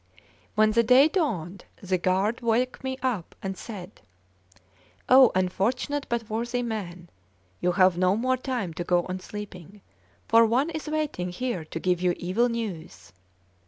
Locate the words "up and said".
3.03-4.01